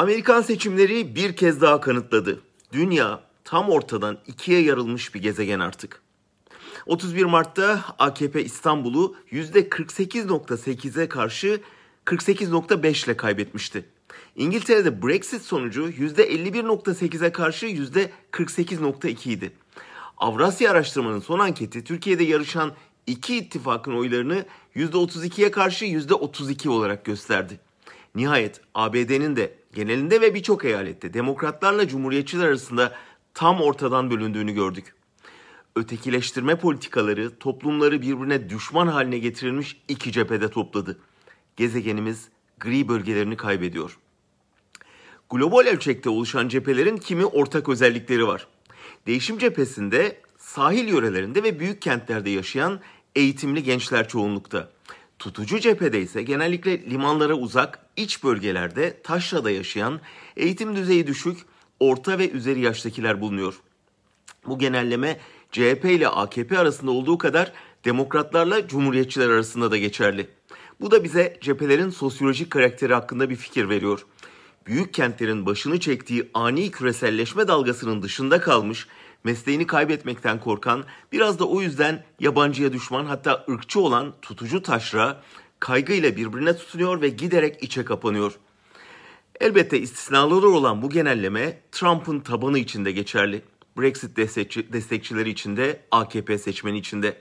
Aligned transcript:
Amerikan 0.00 0.42
seçimleri 0.42 1.14
bir 1.14 1.36
kez 1.36 1.60
daha 1.60 1.80
kanıtladı. 1.80 2.40
Dünya 2.72 3.20
tam 3.44 3.68
ortadan 3.68 4.18
ikiye 4.26 4.62
yarılmış 4.62 5.14
bir 5.14 5.22
gezegen 5.22 5.60
artık. 5.60 6.02
31 6.86 7.24
Mart'ta 7.24 7.84
AKP 7.98 8.44
İstanbul'u 8.44 9.16
%48.8'e 9.32 11.08
karşı 11.08 11.60
48.5 12.04 13.06
ile 13.06 13.16
kaybetmişti. 13.16 13.84
İngiltere'de 14.36 15.02
Brexit 15.02 15.42
sonucu 15.42 15.90
%51.8'e 15.90 17.32
karşı 17.32 17.66
%48.2 17.66 19.30
idi. 19.30 19.52
Avrasya 20.16 20.70
Araştırma'nın 20.70 21.20
son 21.20 21.38
anketi 21.38 21.84
Türkiye'de 21.84 22.24
yarışan 22.24 22.72
iki 23.06 23.36
ittifakın 23.36 23.92
oylarını 23.92 24.44
%32'ye 24.76 25.50
karşı 25.50 25.84
%32 25.84 26.68
olarak 26.68 27.04
gösterdi. 27.04 27.60
Nihayet 28.14 28.60
ABD'nin 28.74 29.36
de 29.36 29.54
genelinde 29.74 30.20
ve 30.20 30.34
birçok 30.34 30.64
eyalette 30.64 31.14
demokratlarla 31.14 31.88
cumhuriyetçiler 31.88 32.46
arasında 32.46 32.94
tam 33.34 33.60
ortadan 33.60 34.10
bölündüğünü 34.10 34.52
gördük. 34.52 34.94
Ötekileştirme 35.76 36.56
politikaları 36.56 37.38
toplumları 37.38 38.02
birbirine 38.02 38.50
düşman 38.50 38.86
haline 38.86 39.18
getirilmiş 39.18 39.80
iki 39.88 40.12
cephede 40.12 40.50
topladı. 40.50 40.98
Gezegenimiz 41.56 42.28
gri 42.60 42.88
bölgelerini 42.88 43.36
kaybediyor. 43.36 43.98
Global 45.30 45.66
ölçekte 45.66 46.10
oluşan 46.10 46.48
cephelerin 46.48 46.96
kimi 46.96 47.24
ortak 47.24 47.68
özellikleri 47.68 48.26
var. 48.26 48.46
Değişim 49.06 49.38
cephesinde 49.38 50.20
sahil 50.38 50.88
yörelerinde 50.88 51.42
ve 51.42 51.60
büyük 51.60 51.82
kentlerde 51.82 52.30
yaşayan 52.30 52.80
eğitimli 53.14 53.62
gençler 53.62 54.08
çoğunlukta. 54.08 54.70
Tutucu 55.20 55.60
cephede 55.60 56.00
ise 56.00 56.22
genellikle 56.22 56.90
limanlara 56.90 57.34
uzak, 57.34 57.78
iç 57.96 58.24
bölgelerde 58.24 59.02
taşrada 59.02 59.50
yaşayan, 59.50 60.00
eğitim 60.36 60.76
düzeyi 60.76 61.06
düşük, 61.06 61.38
orta 61.80 62.18
ve 62.18 62.30
üzeri 62.30 62.60
yaştakiler 62.60 63.20
bulunuyor. 63.20 63.60
Bu 64.46 64.58
genelleme 64.58 65.20
CHP 65.52 65.84
ile 65.84 66.08
AKP 66.08 66.58
arasında 66.58 66.90
olduğu 66.90 67.18
kadar 67.18 67.52
demokratlarla 67.84 68.68
cumhuriyetçiler 68.68 69.30
arasında 69.30 69.70
da 69.70 69.76
geçerli. 69.76 70.28
Bu 70.80 70.90
da 70.90 71.04
bize 71.04 71.38
cephelerin 71.40 71.90
sosyolojik 71.90 72.50
karakteri 72.50 72.94
hakkında 72.94 73.30
bir 73.30 73.36
fikir 73.36 73.68
veriyor. 73.68 74.06
Büyük 74.66 74.94
kentlerin 74.94 75.46
başını 75.46 75.80
çektiği 75.80 76.30
ani 76.34 76.70
küreselleşme 76.70 77.48
dalgasının 77.48 78.02
dışında 78.02 78.40
kalmış, 78.40 78.86
mesleğini 79.24 79.66
kaybetmekten 79.66 80.40
korkan, 80.40 80.84
biraz 81.12 81.38
da 81.38 81.44
o 81.44 81.60
yüzden 81.60 82.04
yabancıya 82.20 82.72
düşman 82.72 83.04
hatta 83.04 83.44
ırkçı 83.50 83.80
olan 83.80 84.12
tutucu 84.22 84.62
taşra 84.62 85.20
kaygıyla 85.60 86.16
birbirine 86.16 86.56
tutunuyor 86.56 87.00
ve 87.00 87.08
giderek 87.08 87.62
içe 87.62 87.84
kapanıyor. 87.84 88.32
Elbette 89.40 89.78
istisnaları 89.78 90.48
olan 90.48 90.82
bu 90.82 90.90
genelleme 90.90 91.60
Trump'ın 91.72 92.20
tabanı 92.20 92.58
içinde 92.58 92.92
geçerli. 92.92 93.42
Brexit 93.78 94.16
destekçi, 94.16 94.72
destekçileri 94.72 95.30
içinde, 95.30 95.80
AKP 95.90 96.38
seçmeni 96.38 96.78
içinde. 96.78 97.18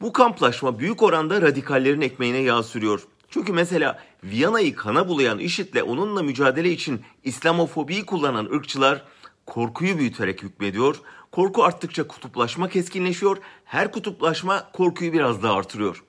Bu 0.00 0.12
kamplaşma 0.12 0.78
büyük 0.78 1.02
oranda 1.02 1.42
radikallerin 1.42 2.00
ekmeğine 2.00 2.38
yağ 2.38 2.62
sürüyor. 2.62 3.06
Çünkü 3.30 3.52
mesela 3.52 4.02
Viyana'yı 4.24 4.76
kana 4.76 5.08
bulayan 5.08 5.38
IŞİD'le 5.38 5.82
onunla 5.82 6.22
mücadele 6.22 6.70
için 6.70 7.02
İslamofobiyi 7.24 8.06
kullanan 8.06 8.46
ırkçılar 8.46 9.04
korkuyu 9.48 9.98
büyüterek 9.98 10.42
hükmediyor. 10.42 11.00
Korku 11.32 11.64
arttıkça 11.64 12.06
kutuplaşma 12.06 12.68
keskinleşiyor. 12.68 13.36
Her 13.64 13.92
kutuplaşma 13.92 14.72
korkuyu 14.72 15.12
biraz 15.12 15.42
daha 15.42 15.54
artırıyor. 15.54 16.04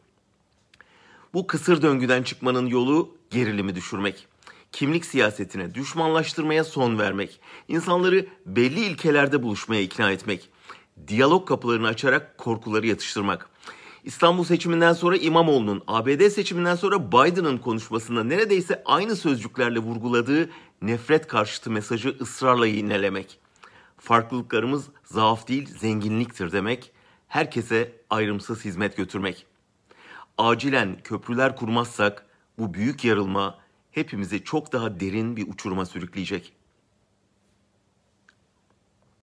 Bu 1.33 1.47
kısır 1.47 1.81
döngüden 1.81 2.23
çıkmanın 2.23 2.65
yolu 2.65 3.15
gerilimi 3.29 3.75
düşürmek. 3.75 4.27
Kimlik 4.71 5.05
siyasetine, 5.05 5.75
düşmanlaştırmaya 5.75 6.63
son 6.63 6.99
vermek. 6.99 7.39
insanları 7.67 8.25
belli 8.45 8.79
ilkelerde 8.79 9.43
buluşmaya 9.43 9.81
ikna 9.81 10.11
etmek. 10.11 10.49
Diyalog 11.07 11.47
kapılarını 11.47 11.87
açarak 11.87 12.37
korkuları 12.37 12.87
yatıştırmak. 12.87 13.49
İstanbul 14.03 14.43
seçiminden 14.43 14.93
sonra 14.93 15.17
İmamoğlu'nun, 15.17 15.83
ABD 15.87 16.29
seçiminden 16.29 16.75
sonra 16.75 17.11
Biden'ın 17.11 17.57
konuşmasında 17.57 18.23
neredeyse 18.23 18.81
aynı 18.85 19.15
sözcüklerle 19.15 19.79
vurguladığı 19.79 20.49
nefret 20.81 21.27
karşıtı 21.27 21.71
mesajı 21.71 22.15
ısrarla 22.21 22.67
yinelemek. 22.67 23.39
Farklılıklarımız 23.97 24.85
zaaf 25.03 25.47
değil 25.47 25.77
zenginliktir 25.77 26.51
demek, 26.51 26.91
herkese 27.27 27.91
ayrımsız 28.09 28.65
hizmet 28.65 28.97
götürmek. 28.97 29.45
Acilen 30.37 30.97
köprüler 31.03 31.55
kurmazsak 31.55 32.25
bu 32.57 32.73
büyük 32.73 33.05
yarılma 33.05 33.57
hepimizi 33.91 34.43
çok 34.43 34.73
daha 34.73 34.99
derin 34.99 35.37
bir 35.37 35.47
uçuruma 35.47 35.85
sürükleyecek. 35.85 36.53